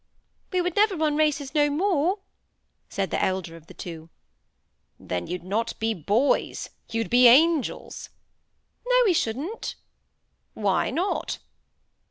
[0.51, 2.17] "We would never run races no more,"
[2.89, 4.09] said the elder of the two.
[4.99, 8.09] "Then you'd not be boys; you'd be angels."
[8.83, 9.75] "No, we shouldn't."
[10.55, 11.37] "Why not?"